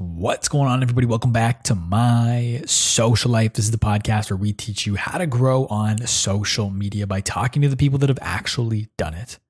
[0.00, 1.08] What's going on, everybody?
[1.08, 3.54] Welcome back to my social life.
[3.54, 7.20] This is the podcast where we teach you how to grow on social media by
[7.20, 9.40] talking to the people that have actually done it.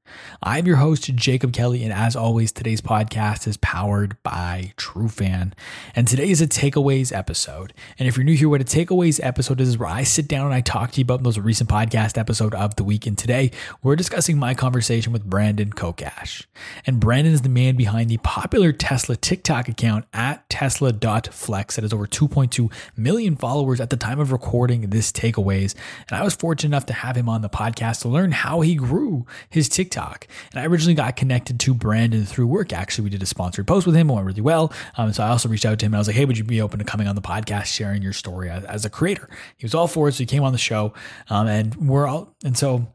[0.43, 5.53] I'm your host, Jacob Kelly, and as always, today's podcast is powered by Trufan.
[5.95, 7.75] And today is a takeaways episode.
[7.99, 10.47] And if you're new here, what a takeaways episode is, is where I sit down
[10.47, 13.07] and I talk to you about the most recent podcast episode of the week.
[13.07, 13.51] And today
[13.83, 16.47] we're discussing my conversation with Brandon Kokes.
[16.87, 21.93] And Brandon is the man behind the popular Tesla TikTok account at tesla.flex that has
[21.93, 25.75] over 2.2 million followers at the time of recording this takeaways.
[26.09, 28.75] And I was fortunate enough to have him on the podcast to learn how he
[28.75, 30.29] grew his TikTok TikTok.
[30.53, 32.73] And I originally got connected to Brandon through work.
[32.73, 34.11] Actually, we did a sponsored post with him.
[34.11, 34.73] It went really well.
[34.97, 36.45] Um, so I also reached out to him and I was like, hey, would you
[36.45, 39.29] be open to coming on the podcast, sharing your story as, as a creator?
[39.57, 40.13] He was all for it.
[40.13, 40.95] So he came on the show.
[41.29, 42.87] Um, and we're all, and so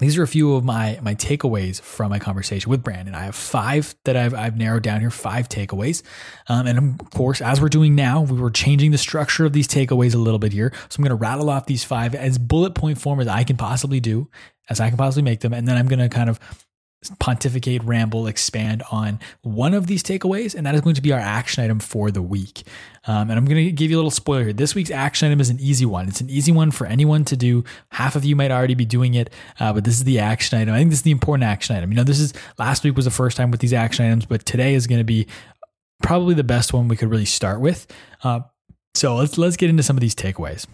[0.00, 3.14] these are a few of my my takeaways from my conversation with Brandon.
[3.14, 6.02] I have five that I've, I've narrowed down here, five takeaways.
[6.48, 9.68] Um, and of course, as we're doing now, we were changing the structure of these
[9.68, 10.72] takeaways a little bit here.
[10.88, 13.58] So I'm going to rattle off these five as bullet point form as I can
[13.58, 14.30] possibly do,
[14.70, 15.52] as I can possibly make them.
[15.52, 16.40] And then I'm going to kind of
[17.18, 21.18] pontificate, ramble, expand on one of these takeaways, and that is going to be our
[21.18, 22.62] action item for the week.
[23.06, 24.52] Um, and I'm going to give you a little spoiler here.
[24.52, 26.08] This week's action item is an easy one.
[26.08, 27.64] It's an easy one for anyone to do.
[27.90, 30.74] Half of you might already be doing it, uh, but this is the action item.
[30.74, 31.90] I think this is the important action item.
[31.90, 34.44] You know, this is last week was the first time with these action items, but
[34.44, 35.26] today is going to be
[36.02, 37.86] probably the best one we could really start with.
[38.22, 38.40] Uh,
[38.94, 40.66] so let's let's get into some of these takeaways.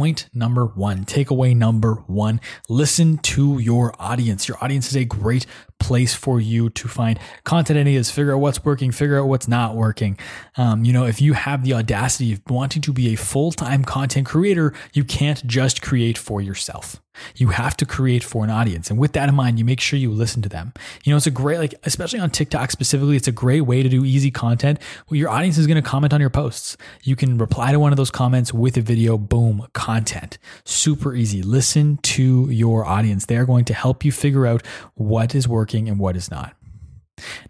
[0.00, 4.48] Point number one, takeaway number one, listen to your audience.
[4.48, 5.44] Your audience is a great
[5.80, 9.74] place for you to find content ideas, figure out what's working, figure out what's not
[9.74, 10.18] working.
[10.56, 13.84] Um, you know, if you have the audacity of wanting to be a full time
[13.84, 17.00] content creator, you can't just create for yourself.
[17.36, 18.90] You have to create for an audience.
[18.90, 20.72] And with that in mind, you make sure you listen to them.
[21.04, 23.88] You know, it's a great, like, especially on TikTok specifically, it's a great way to
[23.88, 26.76] do easy content where your audience is going to comment on your posts.
[27.02, 30.38] You can reply to one of those comments with a video, boom, content.
[30.64, 31.42] Super easy.
[31.42, 33.26] Listen to your audience.
[33.26, 36.54] They are going to help you figure out what is working and what is not.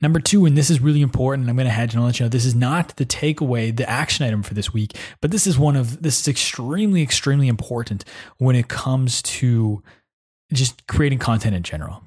[0.00, 2.19] Number two, and this is really important, and I'm going to hedge and I'll let
[2.19, 5.47] you know this is not the takeaway, the action item for this week, but this
[5.47, 8.04] is one of this is extremely, extremely important
[8.38, 9.82] when it comes to
[10.53, 12.03] just creating content in general.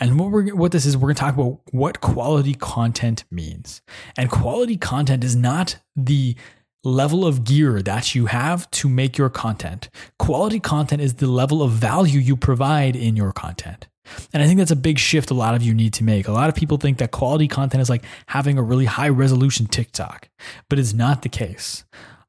[0.00, 3.82] And what we're what this is, we're going to talk about what quality content means.
[4.16, 6.34] And quality content is not the
[6.82, 9.90] level of gear that you have to make your content.
[10.18, 13.86] Quality content is the level of value you provide in your content.
[14.32, 16.26] And I think that's a big shift a lot of you need to make.
[16.28, 19.66] A lot of people think that quality content is like having a really high resolution
[19.66, 20.28] TikTok,
[20.68, 21.84] but it's not the case.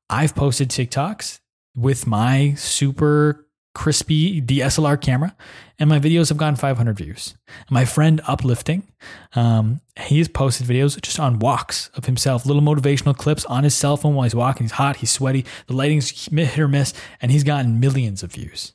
[0.10, 1.40] I've posted TikToks
[1.76, 5.36] with my super crispy DSLR camera,
[5.80, 7.36] and my videos have gotten 500 views.
[7.70, 8.88] My friend Uplifting,
[9.34, 13.98] um, he's posted videos just on walks of himself, little motivational clips on his cell
[13.98, 14.66] phone while he's walking.
[14.66, 18.74] He's hot, he's sweaty, the lighting's hit or miss, and he's gotten millions of views.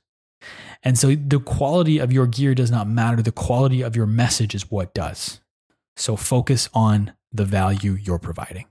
[0.82, 3.22] And so the quality of your gear does not matter.
[3.22, 5.40] The quality of your message is what does.
[5.96, 8.66] So focus on the value you're providing.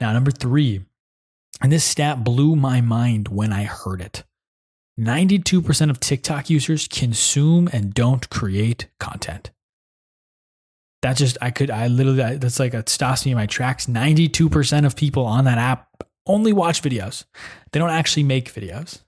[0.00, 0.84] Now, number three,
[1.60, 4.24] and this stat blew my mind when I heard it
[4.98, 9.52] 92% of TikTok users consume and don't create content.
[11.02, 13.86] That just, I could, I literally, that's like, it stops me in my tracks.
[13.86, 15.88] 92% of people on that app
[16.26, 17.24] only watch videos,
[17.70, 19.02] they don't actually make videos.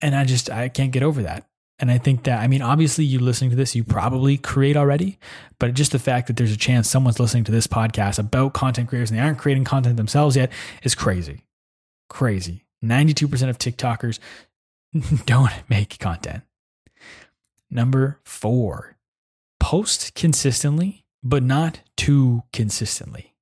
[0.00, 1.46] And I just, I can't get over that.
[1.80, 5.18] And I think that, I mean, obviously, you listening to this, you probably create already,
[5.60, 8.88] but just the fact that there's a chance someone's listening to this podcast about content
[8.88, 10.50] creators and they aren't creating content themselves yet
[10.82, 11.44] is crazy.
[12.08, 12.64] Crazy.
[12.84, 14.18] 92% of TikTokers
[15.26, 16.42] don't make content.
[17.70, 18.96] Number four,
[19.60, 23.34] post consistently, but not too consistently.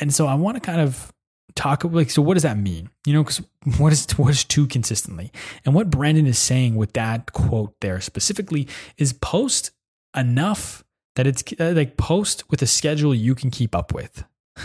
[0.00, 1.12] And so I want to kind of
[1.54, 2.90] talk like so what does that mean?
[3.06, 3.42] You know because
[3.78, 5.32] what is what is too consistently?
[5.64, 9.72] And what brandon is saying with that quote there specifically is post
[10.16, 10.84] enough
[11.16, 14.24] that it's uh, like post with a schedule you can keep up with.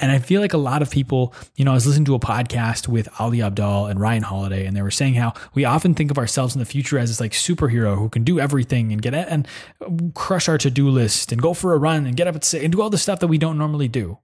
[0.00, 2.18] And i feel like a lot of people you know i was listening to a
[2.18, 6.10] podcast with ali abdaal and ryan holiday and they were saying how we often think
[6.10, 9.14] of ourselves in the future as this like superhero who can do everything and get
[9.14, 9.46] and
[10.14, 12.72] crush our to-do list and go for a run and get up at six and
[12.72, 14.18] do all the stuff that we don't normally do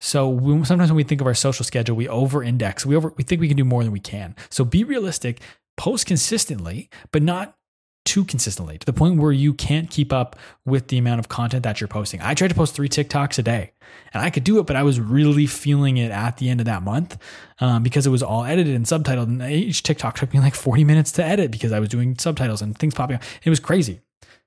[0.00, 2.86] so we, sometimes when we think of our social schedule, we over-index.
[2.86, 4.34] We over we think we can do more than we can.
[4.48, 5.40] So be realistic.
[5.76, 7.56] Post consistently, but not
[8.04, 11.62] too consistently to the point where you can't keep up with the amount of content
[11.62, 12.20] that you're posting.
[12.22, 13.72] I tried to post three TikToks a day
[14.12, 16.66] and I could do it, but I was really feeling it at the end of
[16.66, 17.18] that month
[17.60, 19.24] um, because it was all edited and subtitled.
[19.24, 22.62] And each TikTok took me like 40 minutes to edit because I was doing subtitles
[22.62, 23.22] and things popping up.
[23.44, 24.00] It was crazy.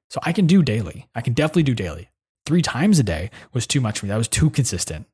[0.09, 1.07] So I can do daily.
[1.15, 2.09] I can definitely do daily.
[2.45, 4.09] Three times a day was too much for me.
[4.09, 5.07] That was too consistent.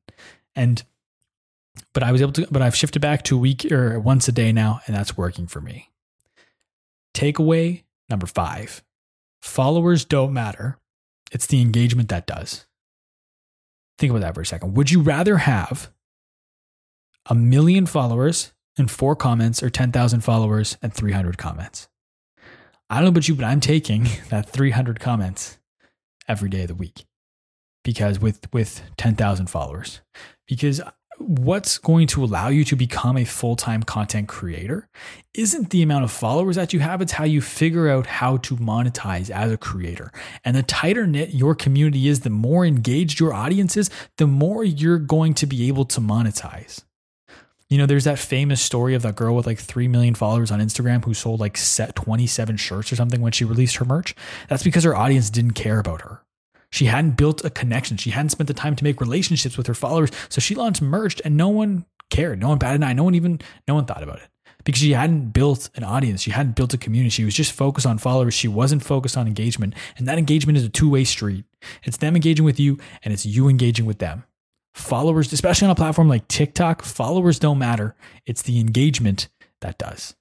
[0.54, 0.82] And
[1.92, 4.32] but I was able to but I've shifted back to a week or once a
[4.32, 5.90] day now, and that's working for me.
[7.14, 8.82] Takeaway number five.
[9.40, 10.78] Followers don't matter.
[11.32, 12.66] It's the engagement that does.
[13.98, 14.74] Think about that for a second.
[14.76, 15.90] Would you rather have
[17.26, 21.88] a million followers and four comments or 10,000 followers and 300 comments?
[22.88, 25.58] I don't know about you, but I'm taking that 300 comments
[26.28, 27.04] every day of the week
[27.84, 30.00] because with with 10,000 followers
[30.46, 30.80] because
[31.18, 34.88] what's going to allow you to become a full-time content creator
[35.34, 38.56] isn't the amount of followers that you have it's how you figure out how to
[38.56, 40.10] monetize as a creator
[40.44, 44.64] and the tighter knit your community is the more engaged your audience is the more
[44.64, 46.82] you're going to be able to monetize
[47.70, 50.60] you know, there's that famous story of that girl with like 3 million followers on
[50.60, 54.16] Instagram who sold like set 27 shirts or something when she released her merch.
[54.48, 56.24] That's because her audience didn't care about her.
[56.72, 57.96] She hadn't built a connection.
[57.96, 60.10] She hadn't spent the time to make relationships with her followers.
[60.28, 62.40] So she launched merged and no one cared.
[62.40, 62.92] No one batted an eye.
[62.92, 64.28] No one even, no one thought about it
[64.64, 66.22] because she hadn't built an audience.
[66.22, 67.10] She hadn't built a community.
[67.10, 68.34] She was just focused on followers.
[68.34, 69.74] She wasn't focused on engagement.
[69.96, 71.44] And that engagement is a two way street.
[71.82, 74.24] It's them engaging with you and it's you engaging with them.
[74.74, 77.96] Followers, especially on a platform like TikTok, followers don't matter.
[78.26, 79.28] It's the engagement
[79.60, 80.14] that does.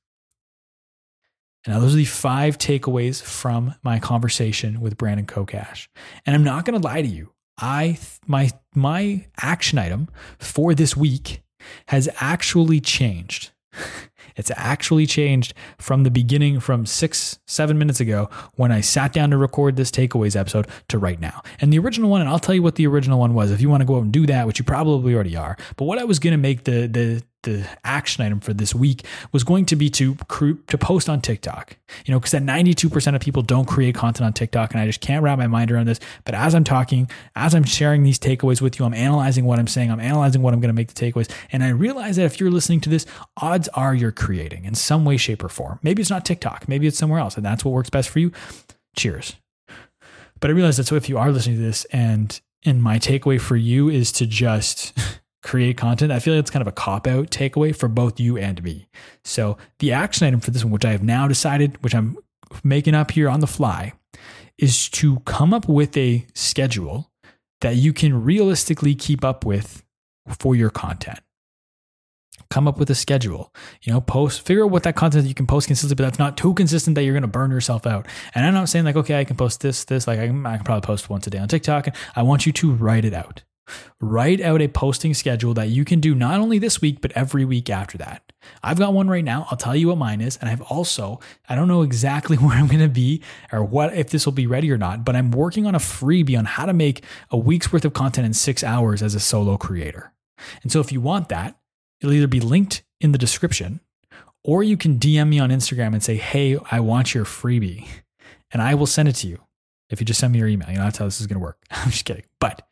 [1.66, 5.88] And now those are the five takeaways from my conversation with Brandon Kokes.
[6.26, 7.32] And I'm not going to lie to you.
[7.58, 10.08] I my my action item
[10.38, 11.42] for this week
[11.88, 13.52] has actually changed.
[14.36, 19.30] It's actually changed from the beginning, from six, seven minutes ago when I sat down
[19.32, 21.42] to record this takeaways episode to right now.
[21.60, 23.70] And the original one, and I'll tell you what the original one was if you
[23.70, 25.58] want to go out and do that, which you probably already are.
[25.76, 29.06] But what I was going to make the the the action item for this week
[29.32, 31.78] was going to be to to post on TikTok.
[32.06, 35.02] You know, because that 92% of people don't create content on TikTok and I just
[35.02, 36.00] can't wrap my mind around this.
[36.26, 39.68] But as I'm talking, as I'm sharing these takeaways with you, I'm analyzing what I'm
[39.68, 42.40] saying, I'm analyzing what I'm going to make the takeaways, and I realize that if
[42.40, 43.06] you're listening to this,
[43.38, 45.80] odds are you're creating in some way shape or form.
[45.84, 48.32] Maybe it's not TikTok, maybe it's somewhere else and that's what works best for you.
[48.96, 49.36] Cheers.
[50.40, 53.40] But I realize that so if you are listening to this and and my takeaway
[53.40, 54.98] for you is to just
[55.44, 58.38] create content, I feel like it's kind of a cop out takeaway for both you
[58.38, 58.88] and me.
[59.24, 62.18] So the action item for this one, which I have now decided, which I'm
[62.64, 63.94] making up here on the fly,
[64.58, 67.10] is to come up with a schedule
[67.62, 69.84] that you can realistically keep up with
[70.28, 71.20] for your content.
[72.50, 73.54] Come up with a schedule,
[73.84, 76.36] you know, post, figure out what that content you can post consistently, but that's not
[76.36, 78.08] too consistent that you're going to burn yourself out.
[78.34, 80.56] And I'm not saying like, okay, I can post this, this, like I can, I
[80.56, 81.88] can probably post once a day on TikTok.
[81.88, 83.44] and I want you to write it out.
[84.02, 87.46] Write out a posting schedule that you can do not only this week, but every
[87.46, 88.24] week after that.
[88.64, 89.48] I've got one right now.
[89.52, 90.38] I'll tell you what mine is.
[90.38, 94.10] And I've also, I don't know exactly where I'm going to be or what, if
[94.10, 96.74] this will be ready or not, but I'm working on a freebie on how to
[96.74, 100.14] make a week's worth of content in six hours as a solo creator.
[100.64, 101.58] And so if you want that,
[102.02, 103.80] it'll either be linked in the description
[104.44, 107.88] or you can DM me on Instagram and say, Hey, I want your freebie.
[108.52, 109.40] And I will send it to you
[109.90, 110.70] if you just send me your email.
[110.70, 111.58] You know, that's how this is going to work.
[111.72, 112.24] I'm just kidding.
[112.40, 112.68] But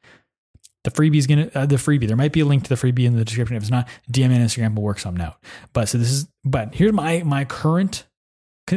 [0.83, 2.07] the freebie is gonna uh, the freebie.
[2.07, 3.57] There might be a link to the freebie in the description.
[3.57, 5.37] If it's not, DM and Instagram will work something out.
[5.73, 6.29] But so this is.
[6.45, 8.05] But here's my my current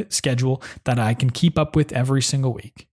[0.08, 2.88] schedule that I can keep up with every single week.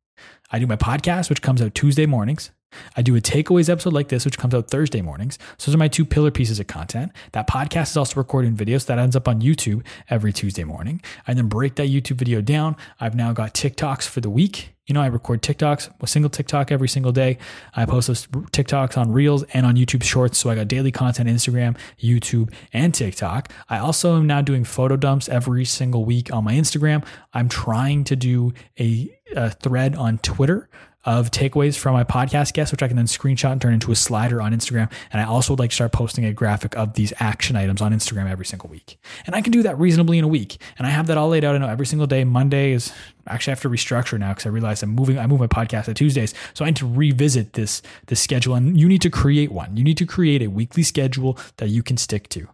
[0.51, 2.51] I do my podcast, which comes out Tuesday mornings.
[2.95, 5.37] I do a takeaways episode like this, which comes out Thursday mornings.
[5.57, 7.11] So those are my two pillar pieces of content.
[7.31, 10.63] That podcast is also recorded in video, so that ends up on YouTube every Tuesday
[10.63, 11.01] morning.
[11.27, 12.75] I then break that YouTube video down.
[12.99, 16.71] I've now got TikToks for the week you know, I record TikToks, a single TikTok
[16.71, 17.37] every single day.
[17.75, 20.37] I post those TikToks on Reels and on YouTube Shorts.
[20.37, 23.51] So I got daily content Instagram, YouTube, and TikTok.
[23.69, 27.05] I also am now doing photo dumps every single week on my Instagram.
[27.33, 30.69] I'm trying to do a, a thread on Twitter
[31.05, 33.95] of takeaways from my podcast guests, which I can then screenshot and turn into a
[33.95, 34.91] slider on Instagram.
[35.11, 37.93] And I also would like to start posting a graphic of these action items on
[37.93, 38.97] Instagram every single week.
[39.25, 40.59] And I can do that reasonably in a week.
[40.77, 41.55] And I have that all laid out.
[41.55, 42.23] I know every single day.
[42.23, 42.91] Monday is
[43.27, 45.17] actually I have to restructure now because I realized I'm moving.
[45.17, 48.55] I move my podcast to Tuesdays, so I need to revisit this this schedule.
[48.55, 49.77] And you need to create one.
[49.77, 52.47] You need to create a weekly schedule that you can stick to.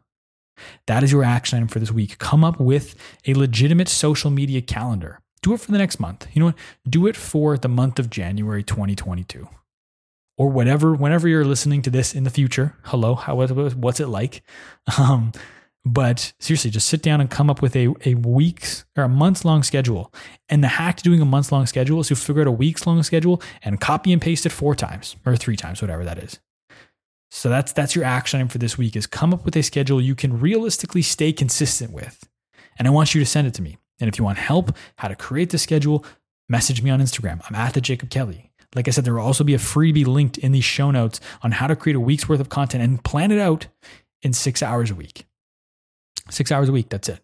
[0.85, 2.19] That is your action item for this week.
[2.19, 2.95] Come up with
[3.25, 5.19] a legitimate social media calendar.
[5.43, 6.25] Do it for the next month.
[6.33, 6.55] You know what?
[6.89, 9.47] Do it for the month of January 2022
[10.37, 12.75] or whatever, whenever you're listening to this in the future.
[12.85, 14.41] Hello, how, what's it like?
[14.97, 15.31] Um,
[15.85, 19.43] but seriously, just sit down and come up with a, a week's or a month's
[19.43, 20.13] long schedule.
[20.47, 22.87] And the hack to doing a month's long schedule is to figure out a week's
[22.87, 26.39] long schedule and copy and paste it four times or three times, whatever that is.
[27.31, 29.99] So that's that's your action item for this week is come up with a schedule
[29.99, 32.29] you can realistically stay consistent with.
[32.79, 33.77] And I want you to send it to me.
[33.99, 36.05] And if you want help how to create the schedule,
[36.49, 37.41] message me on Instagram.
[37.47, 38.51] I'm at the Jacob Kelly.
[38.75, 41.51] Like I said, there will also be a freebie linked in the show notes on
[41.51, 43.67] how to create a week's worth of content and plan it out
[44.21, 45.25] in six hours a week.
[46.29, 47.22] Six hours a week, that's it.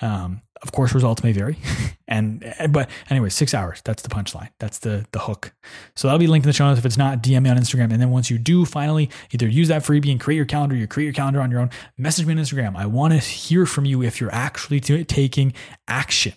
[0.00, 1.58] Um, of course, results may vary,
[2.08, 3.80] and but anyway, six hours.
[3.84, 4.48] That's the punchline.
[4.58, 5.52] That's the the hook.
[5.94, 6.78] So that'll be linked in the show notes.
[6.78, 7.92] If it's not, DM me on Instagram.
[7.92, 10.86] And then once you do finally either use that freebie and create your calendar, you
[10.86, 11.70] create your calendar on your own.
[11.98, 12.76] Message me on Instagram.
[12.76, 15.52] I want to hear from you if you're actually t- taking
[15.86, 16.34] action.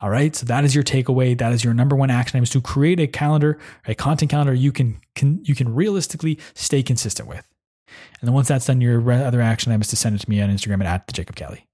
[0.00, 0.34] All right.
[0.34, 1.36] So that is your takeaway.
[1.36, 4.54] That is your number one action item is to create a calendar, a content calendar
[4.54, 7.46] you can, can you can realistically stay consistent with.
[8.20, 10.40] And then once that's done, your other action item is to send it to me
[10.40, 11.67] on Instagram at the Jacob Kelly.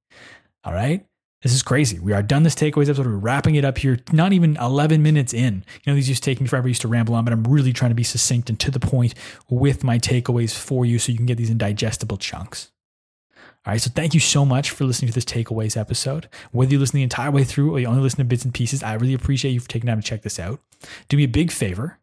[0.64, 1.04] All right.
[1.42, 1.98] This is crazy.
[1.98, 3.06] We are done this takeaways episode.
[3.06, 3.98] We're wrapping it up here.
[4.12, 5.62] Not even 11 minutes in.
[5.84, 6.68] You know, these to take me forever.
[6.68, 9.14] Used to ramble on, but I'm really trying to be succinct and to the point
[9.50, 12.70] with my takeaways for you so you can get these in digestible chunks.
[13.66, 16.28] All right, so thank you so much for listening to this takeaways episode.
[16.52, 18.82] Whether you listen the entire way through or you only listen to bits and pieces,
[18.82, 20.60] I really appreciate you for taking time to check this out.
[21.08, 21.98] Do me a big favor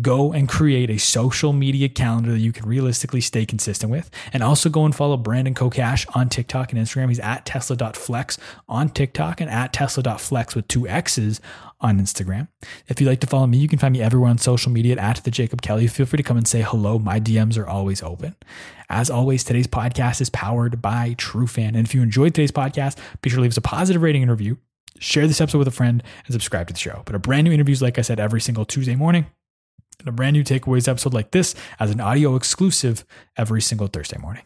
[0.00, 4.10] go and create a social media calendar that you can realistically stay consistent with.
[4.32, 7.08] And also go and follow Brandon Kokes on TikTok and Instagram.
[7.08, 8.38] He's at tesla.flex
[8.68, 11.40] on TikTok and at tesla.flex with two X's
[11.80, 12.48] on Instagram.
[12.88, 15.22] If you'd like to follow me, you can find me everywhere on social media at,
[15.24, 15.86] the Jacob Kelly.
[15.86, 16.98] Feel free to come and say hello.
[16.98, 18.34] My DMs are always open.
[18.88, 21.68] As always, today's podcast is powered by Trufan.
[21.68, 24.30] And if you enjoyed today's podcast, be sure to leave us a positive rating and
[24.30, 24.58] review.
[24.98, 27.02] Share this episode with a friend and subscribe to the show.
[27.04, 29.26] But a brand new interviews, like I said, every single Tuesday morning
[30.00, 33.04] and a brand new takeaways episode like this as an audio exclusive
[33.36, 34.44] every single Thursday morning.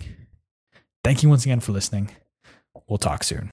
[1.05, 2.11] Thank you once again for listening.
[2.89, 3.41] We'll talk soon.